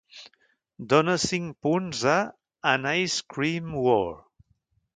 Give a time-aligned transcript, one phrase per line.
[0.93, 2.17] Dona cinc punts a
[2.73, 4.05] An Ice-Cream War.